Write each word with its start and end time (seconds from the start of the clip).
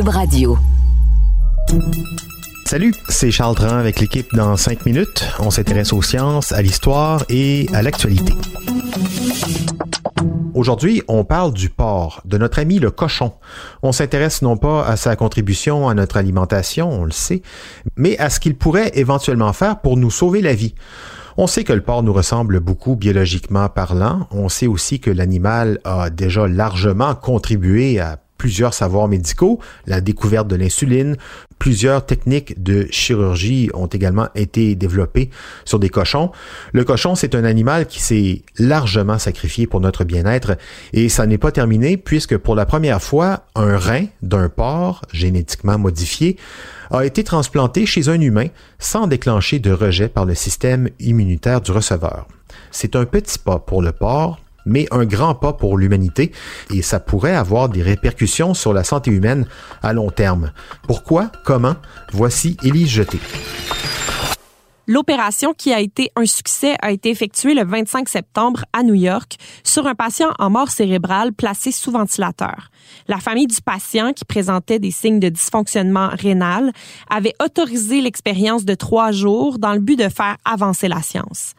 Radio. 0.00 0.56
Salut, 2.64 2.94
c'est 3.10 3.30
Charles 3.30 3.54
Dran 3.56 3.76
avec 3.76 4.00
l'équipe 4.00 4.26
dans 4.32 4.56
5 4.56 4.86
minutes. 4.86 5.28
On 5.38 5.50
s'intéresse 5.50 5.92
aux 5.92 6.00
sciences, 6.00 6.50
à 6.52 6.62
l'histoire 6.62 7.24
et 7.28 7.66
à 7.74 7.82
l'actualité. 7.82 8.32
Aujourd'hui, 10.54 11.02
on 11.08 11.24
parle 11.24 11.52
du 11.52 11.68
porc, 11.68 12.22
de 12.24 12.38
notre 12.38 12.58
ami 12.58 12.78
le 12.78 12.90
cochon. 12.90 13.34
On 13.82 13.92
s'intéresse 13.92 14.40
non 14.40 14.56
pas 14.56 14.82
à 14.86 14.96
sa 14.96 15.14
contribution 15.14 15.90
à 15.90 15.94
notre 15.94 16.16
alimentation, 16.16 16.90
on 16.90 17.04
le 17.04 17.10
sait, 17.10 17.42
mais 17.96 18.16
à 18.18 18.30
ce 18.30 18.40
qu'il 18.40 18.56
pourrait 18.56 18.92
éventuellement 18.94 19.52
faire 19.52 19.80
pour 19.80 19.98
nous 19.98 20.10
sauver 20.10 20.40
la 20.40 20.54
vie. 20.54 20.74
On 21.36 21.46
sait 21.46 21.64
que 21.64 21.72
le 21.74 21.82
porc 21.82 22.02
nous 22.02 22.14
ressemble 22.14 22.60
beaucoup 22.60 22.96
biologiquement 22.96 23.68
parlant. 23.68 24.26
On 24.30 24.48
sait 24.48 24.66
aussi 24.66 25.00
que 25.00 25.10
l'animal 25.10 25.80
a 25.84 26.08
déjà 26.08 26.48
largement 26.48 27.14
contribué 27.14 28.00
à 28.00 28.18
plusieurs 28.42 28.74
savoirs 28.74 29.06
médicaux, 29.06 29.60
la 29.86 30.00
découverte 30.00 30.48
de 30.48 30.56
l'insuline, 30.56 31.16
plusieurs 31.60 32.04
techniques 32.04 32.60
de 32.60 32.88
chirurgie 32.90 33.70
ont 33.72 33.86
également 33.86 34.26
été 34.34 34.74
développées 34.74 35.30
sur 35.64 35.78
des 35.78 35.88
cochons. 35.88 36.32
Le 36.72 36.82
cochon, 36.82 37.14
c'est 37.14 37.36
un 37.36 37.44
animal 37.44 37.86
qui 37.86 38.02
s'est 38.02 38.42
largement 38.58 39.20
sacrifié 39.20 39.68
pour 39.68 39.80
notre 39.80 40.02
bien-être 40.02 40.56
et 40.92 41.08
ça 41.08 41.24
n'est 41.24 41.38
pas 41.38 41.52
terminé 41.52 41.96
puisque 41.96 42.36
pour 42.36 42.56
la 42.56 42.66
première 42.66 43.00
fois, 43.00 43.44
un 43.54 43.78
rein 43.78 44.06
d'un 44.22 44.48
porc 44.48 45.02
génétiquement 45.12 45.78
modifié 45.78 46.36
a 46.90 47.04
été 47.04 47.22
transplanté 47.22 47.86
chez 47.86 48.08
un 48.08 48.20
humain 48.20 48.48
sans 48.80 49.06
déclencher 49.06 49.60
de 49.60 49.70
rejet 49.70 50.08
par 50.08 50.24
le 50.24 50.34
système 50.34 50.88
immunitaire 50.98 51.60
du 51.60 51.70
receveur. 51.70 52.26
C'est 52.72 52.96
un 52.96 53.04
petit 53.04 53.38
pas 53.38 53.60
pour 53.60 53.82
le 53.82 53.92
porc, 53.92 54.40
mais 54.66 54.86
un 54.90 55.04
grand 55.04 55.34
pas 55.34 55.52
pour 55.52 55.78
l'humanité 55.78 56.32
et 56.70 56.82
ça 56.82 57.00
pourrait 57.00 57.34
avoir 57.34 57.68
des 57.68 57.82
répercussions 57.82 58.54
sur 58.54 58.72
la 58.72 58.84
santé 58.84 59.10
humaine 59.10 59.46
à 59.82 59.92
long 59.92 60.10
terme. 60.10 60.52
Pourquoi? 60.86 61.30
Comment? 61.44 61.76
Voici 62.12 62.56
Élise 62.62 62.88
Jeté. 62.88 63.18
L'opération 64.88 65.54
qui 65.54 65.72
a 65.72 65.78
été 65.78 66.10
un 66.16 66.26
succès 66.26 66.74
a 66.82 66.90
été 66.90 67.10
effectuée 67.10 67.54
le 67.54 67.64
25 67.64 68.08
septembre 68.08 68.64
à 68.72 68.82
New 68.82 68.94
York 68.94 69.36
sur 69.62 69.86
un 69.86 69.94
patient 69.94 70.30
en 70.40 70.50
mort 70.50 70.70
cérébrale 70.70 71.32
placé 71.32 71.70
sous 71.70 71.92
ventilateur. 71.92 72.68
La 73.06 73.18
famille 73.18 73.46
du 73.46 73.62
patient, 73.62 74.12
qui 74.12 74.24
présentait 74.24 74.80
des 74.80 74.90
signes 74.90 75.20
de 75.20 75.28
dysfonctionnement 75.28 76.08
rénal, 76.08 76.72
avait 77.08 77.34
autorisé 77.42 78.00
l'expérience 78.00 78.64
de 78.64 78.74
trois 78.74 79.12
jours 79.12 79.60
dans 79.60 79.72
le 79.72 79.78
but 79.78 79.96
de 79.96 80.08
faire 80.08 80.36
avancer 80.44 80.88
la 80.88 81.00
science. 81.00 81.54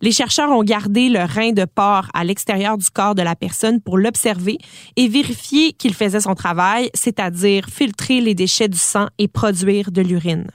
Les 0.00 0.12
chercheurs 0.12 0.50
ont 0.50 0.62
gardé 0.62 1.08
le 1.08 1.20
rein 1.20 1.52
de 1.52 1.64
porc 1.64 2.08
à 2.14 2.24
l'extérieur 2.24 2.76
du 2.76 2.90
corps 2.90 3.14
de 3.14 3.22
la 3.22 3.36
personne 3.36 3.80
pour 3.80 3.96
l'observer 3.96 4.58
et 4.96 5.08
vérifier 5.08 5.72
qu'il 5.72 5.94
faisait 5.94 6.20
son 6.20 6.34
travail, 6.34 6.90
c'est-à-dire 6.94 7.66
filtrer 7.66 8.20
les 8.20 8.34
déchets 8.34 8.68
du 8.68 8.78
sang 8.78 9.06
et 9.18 9.28
produire 9.28 9.90
de 9.90 10.02
l'urine. 10.02 10.50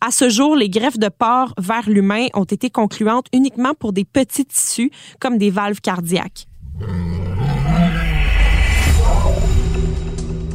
À 0.00 0.12
ce 0.12 0.28
jour, 0.28 0.54
les 0.54 0.70
greffes 0.70 0.98
de 0.98 1.08
porc 1.08 1.54
vers 1.58 1.90
l'humain 1.90 2.26
ont 2.34 2.44
été 2.44 2.70
concluantes 2.70 3.26
uniquement 3.32 3.74
pour 3.74 3.92
des 3.92 4.04
petits 4.04 4.46
tissus 4.46 4.92
comme 5.18 5.38
des 5.38 5.50
valves 5.50 5.80
cardiaques. 5.80 6.46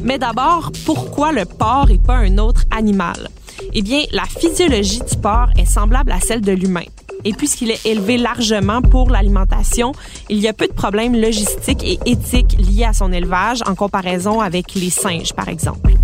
Mais 0.02 0.18
d'abord, 0.18 0.70
pourquoi 0.86 1.32
le 1.32 1.44
porc 1.44 1.90
et 1.90 1.98
pas 1.98 2.16
un 2.16 2.38
autre 2.38 2.64
animal? 2.70 3.28
Eh 3.74 3.82
bien, 3.82 4.04
la 4.12 4.24
physiologie 4.24 5.00
du 5.00 5.16
porc 5.16 5.48
est 5.58 5.66
semblable 5.66 6.12
à 6.12 6.20
celle 6.20 6.40
de 6.40 6.52
l'humain. 6.52 6.84
Et 7.24 7.32
puisqu'il 7.32 7.70
est 7.70 7.84
élevé 7.86 8.18
largement 8.18 8.82
pour 8.82 9.10
l'alimentation, 9.10 9.92
il 10.28 10.38
y 10.38 10.48
a 10.48 10.52
peu 10.52 10.66
de 10.66 10.72
problèmes 10.72 11.14
logistiques 11.14 11.82
et 11.82 11.98
éthiques 12.04 12.56
liés 12.58 12.84
à 12.84 12.92
son 12.92 13.12
élevage 13.12 13.60
en 13.66 13.74
comparaison 13.74 14.40
avec 14.40 14.74
les 14.74 14.90
singes, 14.90 15.32
par 15.32 15.48
exemple. 15.48 15.94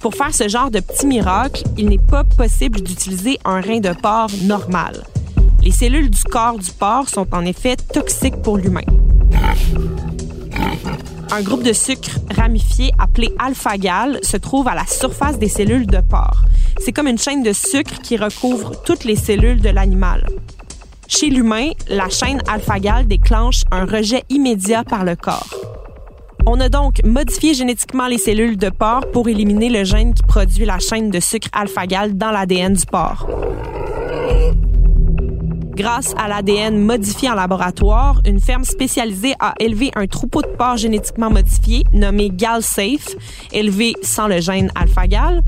Pour 0.00 0.14
faire 0.14 0.34
ce 0.34 0.48
genre 0.48 0.70
de 0.70 0.80
petit 0.80 1.06
miracle, 1.06 1.62
il 1.76 1.88
n'est 1.88 1.98
pas 1.98 2.24
possible 2.24 2.80
d'utiliser 2.80 3.38
un 3.44 3.60
rein 3.60 3.80
de 3.80 3.92
porc 3.92 4.30
normal. 4.44 5.04
Les 5.62 5.72
cellules 5.72 6.10
du 6.10 6.22
corps 6.22 6.58
du 6.58 6.70
porc 6.70 7.08
sont 7.08 7.26
en 7.32 7.44
effet 7.44 7.76
toxiques 7.76 8.36
pour 8.36 8.56
l'humain. 8.56 8.82
Un 11.32 11.42
groupe 11.42 11.64
de 11.64 11.72
sucre 11.72 12.20
ramifié 12.34 12.92
appelé 12.98 13.34
alpha-gal 13.38 14.20
se 14.22 14.36
trouve 14.36 14.68
à 14.68 14.74
la 14.74 14.86
surface 14.86 15.38
des 15.38 15.48
cellules 15.48 15.86
de 15.86 16.00
porc. 16.00 16.44
C'est 16.78 16.92
comme 16.92 17.06
une 17.06 17.18
chaîne 17.18 17.42
de 17.42 17.52
sucre 17.52 18.00
qui 18.02 18.16
recouvre 18.16 18.82
toutes 18.82 19.04
les 19.04 19.16
cellules 19.16 19.60
de 19.60 19.70
l'animal. 19.70 20.26
Chez 21.08 21.28
l'humain, 21.28 21.70
la 21.88 22.08
chaîne 22.08 22.42
alpha-gal 22.48 23.06
déclenche 23.06 23.62
un 23.70 23.86
rejet 23.86 24.24
immédiat 24.28 24.84
par 24.84 25.04
le 25.04 25.16
corps. 25.16 25.54
On 26.46 26.60
a 26.60 26.68
donc 26.68 27.04
modifié 27.04 27.54
génétiquement 27.54 28.06
les 28.06 28.18
cellules 28.18 28.56
de 28.56 28.70
porc 28.70 29.10
pour 29.12 29.28
éliminer 29.28 29.68
le 29.68 29.84
gène 29.84 30.14
qui 30.14 30.22
produit 30.22 30.64
la 30.64 30.78
chaîne 30.78 31.10
de 31.10 31.20
sucre 31.20 31.48
alpha-gal 31.52 32.16
dans 32.16 32.30
l'ADN 32.30 32.74
du 32.74 32.86
porc. 32.86 33.26
Grâce 35.76 36.14
à 36.16 36.26
l'ADN 36.26 36.78
modifié 36.78 37.28
en 37.28 37.34
laboratoire, 37.34 38.22
une 38.24 38.40
ferme 38.40 38.64
spécialisée 38.64 39.34
a 39.40 39.52
élevé 39.60 39.90
un 39.94 40.06
troupeau 40.06 40.40
de 40.40 40.46
porcs 40.46 40.78
génétiquement 40.78 41.28
modifié 41.28 41.84
nommé 41.92 42.30
GalSafe, 42.30 43.14
élevé 43.52 43.92
sans 44.00 44.26
le 44.26 44.40
gène 44.40 44.72
alpha-gal. 44.74 45.42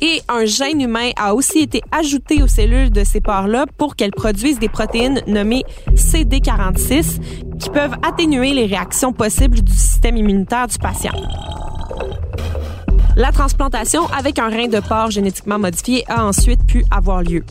Et 0.00 0.22
un 0.28 0.44
gène 0.44 0.80
humain 0.80 1.10
a 1.16 1.34
aussi 1.34 1.58
été 1.58 1.82
ajouté 1.90 2.44
aux 2.44 2.46
cellules 2.46 2.90
de 2.90 3.02
ces 3.02 3.20
porcs-là 3.20 3.66
pour 3.76 3.96
qu'elles 3.96 4.12
produisent 4.12 4.60
des 4.60 4.68
protéines 4.68 5.20
nommées 5.26 5.64
CD46 5.96 7.20
qui 7.58 7.68
peuvent 7.70 7.96
atténuer 8.06 8.52
les 8.52 8.66
réactions 8.66 9.12
possibles 9.12 9.62
du 9.62 9.72
système 9.72 10.16
immunitaire 10.16 10.68
du 10.68 10.78
patient. 10.78 11.12
La 13.16 13.32
transplantation 13.32 14.06
avec 14.16 14.38
un 14.38 14.48
rein 14.48 14.68
de 14.68 14.78
porc 14.78 15.10
génétiquement 15.10 15.58
modifié 15.58 16.04
a 16.08 16.24
ensuite 16.24 16.64
pu 16.66 16.84
avoir 16.92 17.22
lieu. 17.22 17.44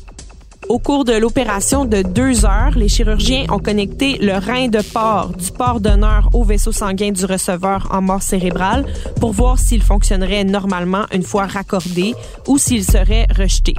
Au 0.72 0.80
cours 0.80 1.04
de 1.04 1.12
l'opération 1.12 1.84
de 1.84 2.02
deux 2.02 2.46
heures, 2.46 2.78
les 2.78 2.88
chirurgiens 2.88 3.44
ont 3.50 3.60
connecté 3.60 4.18
le 4.20 4.38
rein 4.38 4.70
de 4.70 4.80
porc 4.82 5.34
du 5.36 5.52
porc 5.52 5.82
d'honneur 5.82 6.30
au 6.32 6.46
vaisseau 6.46 6.72
sanguin 6.72 7.12
du 7.12 7.26
receveur 7.26 7.90
en 7.92 8.02
mort 8.02 8.22
cérébrale 8.22 8.86
pour 9.20 9.34
voir 9.34 9.60
s'il 9.60 9.84
fonctionnerait 9.84 10.46
normalement 10.46 11.04
une 11.12 11.24
fois 11.24 11.46
raccordé 11.46 12.16
ou 12.48 12.58
s'il 12.58 12.86
serait 12.86 13.28
rejeté. 13.38 13.74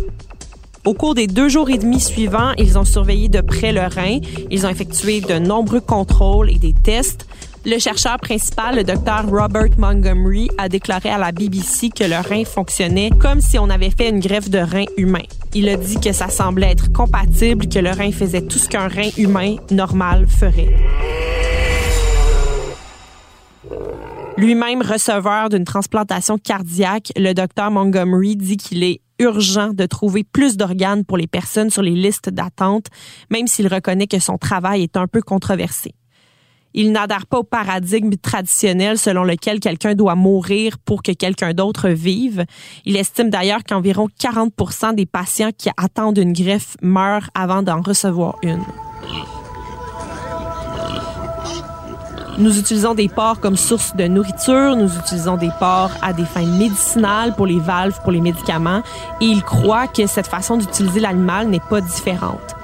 Au 0.84 0.92
cours 0.92 1.14
des 1.14 1.28
deux 1.28 1.48
jours 1.48 1.70
et 1.70 1.78
demi 1.78 1.98
suivants, 1.98 2.52
ils 2.58 2.76
ont 2.76 2.84
surveillé 2.84 3.30
de 3.30 3.40
près 3.40 3.72
le 3.72 3.82
rein. 3.82 4.18
Ils 4.50 4.66
ont 4.66 4.68
effectué 4.68 5.22
de 5.22 5.38
nombreux 5.38 5.80
contrôles 5.80 6.50
et 6.50 6.58
des 6.58 6.74
tests. 6.74 7.26
Le 7.64 7.78
chercheur 7.78 8.16
principal, 8.18 8.74
le 8.74 8.82
docteur 8.82 9.24
Robert 9.28 9.78
Montgomery, 9.78 10.48
a 10.58 10.68
déclaré 10.68 11.10
à 11.10 11.18
la 11.18 11.30
BBC 11.30 11.90
que 11.90 12.02
le 12.02 12.16
rein 12.16 12.44
fonctionnait 12.44 13.10
comme 13.20 13.40
si 13.40 13.56
on 13.56 13.70
avait 13.70 13.90
fait 13.90 14.08
une 14.08 14.18
greffe 14.18 14.50
de 14.50 14.58
rein 14.58 14.84
humain. 14.96 15.22
Il 15.54 15.68
a 15.68 15.76
dit 15.76 16.00
que 16.00 16.12
ça 16.12 16.28
semblait 16.28 16.72
être 16.72 16.92
compatible, 16.92 17.68
que 17.68 17.78
le 17.78 17.90
rein 17.90 18.10
faisait 18.10 18.42
tout 18.42 18.58
ce 18.58 18.68
qu'un 18.68 18.88
rein 18.88 19.10
humain 19.16 19.56
normal 19.70 20.26
ferait. 20.26 20.74
Lui-même 24.36 24.82
receveur 24.82 25.48
d'une 25.48 25.64
transplantation 25.64 26.38
cardiaque, 26.38 27.12
le 27.16 27.32
docteur 27.32 27.70
Montgomery 27.70 28.34
dit 28.34 28.56
qu'il 28.56 28.82
est 28.82 29.02
urgent 29.20 29.72
de 29.72 29.86
trouver 29.86 30.24
plus 30.24 30.56
d'organes 30.56 31.04
pour 31.04 31.16
les 31.16 31.28
personnes 31.28 31.70
sur 31.70 31.82
les 31.82 31.94
listes 31.94 32.28
d'attente, 32.28 32.86
même 33.30 33.46
s'il 33.46 33.68
reconnaît 33.68 34.08
que 34.08 34.18
son 34.18 34.36
travail 34.36 34.82
est 34.82 34.96
un 34.96 35.06
peu 35.06 35.22
controversé. 35.22 35.94
Il 36.74 36.92
n'adhère 36.92 37.26
pas 37.26 37.38
au 37.38 37.42
paradigme 37.42 38.14
traditionnel 38.16 38.98
selon 38.98 39.24
lequel 39.24 39.60
quelqu'un 39.60 39.94
doit 39.94 40.14
mourir 40.14 40.78
pour 40.78 41.02
que 41.02 41.12
quelqu'un 41.12 41.52
d'autre 41.52 41.88
vive. 41.88 42.44
Il 42.84 42.96
estime 42.96 43.30
d'ailleurs 43.30 43.64
qu'environ 43.64 44.08
40% 44.20 44.94
des 44.94 45.06
patients 45.06 45.50
qui 45.56 45.70
attendent 45.76 46.18
une 46.18 46.32
greffe 46.32 46.76
meurent 46.82 47.30
avant 47.34 47.62
d'en 47.62 47.80
recevoir 47.80 48.36
une. 48.42 48.64
Nous 52.38 52.58
utilisons 52.58 52.94
des 52.94 53.08
porcs 53.08 53.40
comme 53.40 53.58
source 53.58 53.94
de 53.94 54.04
nourriture, 54.06 54.74
nous 54.74 54.96
utilisons 54.96 55.36
des 55.36 55.50
porcs 55.58 55.92
à 56.00 56.14
des 56.14 56.24
fins 56.24 56.46
médicinales 56.46 57.34
pour 57.36 57.46
les 57.46 57.60
valves, 57.60 58.00
pour 58.02 58.10
les 58.10 58.22
médicaments, 58.22 58.82
et 59.20 59.26
il 59.26 59.42
croit 59.42 59.86
que 59.86 60.06
cette 60.06 60.26
façon 60.26 60.56
d'utiliser 60.56 61.00
l'animal 61.00 61.48
n'est 61.48 61.60
pas 61.60 61.82
différente. 61.82 62.56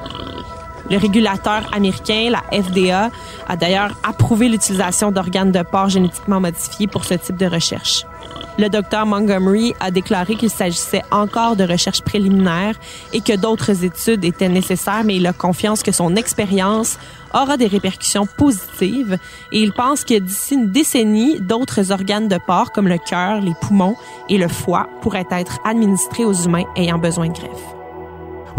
Le 0.90 0.96
régulateur 0.96 1.68
américain, 1.72 2.30
la 2.30 2.62
FDA, 2.62 3.10
a 3.46 3.56
d'ailleurs 3.56 3.90
approuvé 4.02 4.48
l'utilisation 4.48 5.12
d'organes 5.12 5.52
de 5.52 5.62
porc 5.62 5.90
génétiquement 5.90 6.40
modifiés 6.40 6.86
pour 6.86 7.04
ce 7.04 7.14
type 7.14 7.36
de 7.36 7.46
recherche. 7.46 8.04
Le 8.58 8.68
docteur 8.68 9.06
Montgomery 9.06 9.74
a 9.78 9.92
déclaré 9.92 10.34
qu'il 10.34 10.50
s'agissait 10.50 11.04
encore 11.12 11.54
de 11.54 11.62
recherches 11.62 12.02
préliminaires 12.02 12.74
et 13.12 13.20
que 13.20 13.36
d'autres 13.36 13.84
études 13.84 14.24
étaient 14.24 14.48
nécessaires, 14.48 15.04
mais 15.04 15.16
il 15.16 15.26
a 15.28 15.32
confiance 15.32 15.84
que 15.84 15.92
son 15.92 16.16
expérience 16.16 16.98
aura 17.32 17.56
des 17.56 17.68
répercussions 17.68 18.26
positives 18.26 19.16
et 19.52 19.60
il 19.62 19.72
pense 19.72 20.02
que 20.02 20.18
d'ici 20.18 20.54
une 20.54 20.70
décennie, 20.72 21.38
d'autres 21.38 21.92
organes 21.92 22.26
de 22.26 22.38
porc 22.44 22.72
comme 22.72 22.88
le 22.88 22.98
cœur, 22.98 23.40
les 23.40 23.54
poumons 23.60 23.94
et 24.28 24.38
le 24.38 24.48
foie 24.48 24.88
pourraient 25.02 25.28
être 25.30 25.58
administrés 25.64 26.24
aux 26.24 26.34
humains 26.34 26.64
ayant 26.74 26.98
besoin 26.98 27.28
de 27.28 27.34
greffe. 27.34 27.77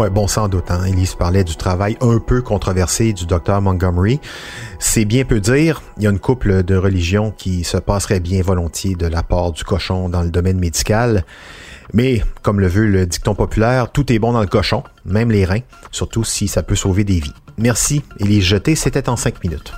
Ouais, 0.00 0.08
bon, 0.08 0.26
sans 0.26 0.48
doute. 0.48 0.70
Hein. 0.70 0.82
Elise 0.86 1.14
parlait 1.14 1.44
du 1.44 1.56
travail 1.56 1.98
un 2.00 2.20
peu 2.20 2.40
controversé 2.40 3.12
du 3.12 3.26
docteur 3.26 3.60
Montgomery. 3.60 4.18
C'est 4.78 5.04
bien 5.04 5.26
peu 5.26 5.40
dire. 5.40 5.82
Il 5.98 6.04
y 6.04 6.06
a 6.06 6.10
une 6.10 6.18
couple 6.18 6.62
de 6.62 6.74
religions 6.74 7.34
qui 7.36 7.64
se 7.64 7.76
passerait 7.76 8.18
bien 8.18 8.40
volontiers 8.40 8.94
de 8.94 9.06
l'apport 9.06 9.52
du 9.52 9.62
cochon 9.62 10.08
dans 10.08 10.22
le 10.22 10.30
domaine 10.30 10.58
médical. 10.58 11.26
Mais, 11.92 12.22
comme 12.40 12.60
le 12.60 12.66
veut 12.66 12.86
le 12.86 13.04
dicton 13.04 13.34
populaire, 13.34 13.92
tout 13.92 14.10
est 14.10 14.18
bon 14.18 14.32
dans 14.32 14.40
le 14.40 14.46
cochon, 14.46 14.84
même 15.04 15.30
les 15.30 15.44
reins, 15.44 15.60
surtout 15.90 16.24
si 16.24 16.48
ça 16.48 16.62
peut 16.62 16.76
sauver 16.76 17.04
des 17.04 17.20
vies. 17.20 17.34
Merci, 17.58 18.02
Élise 18.20 18.44
Jeté, 18.44 18.76
c'était 18.76 19.10
en 19.10 19.16
cinq 19.16 19.44
minutes. 19.44 19.70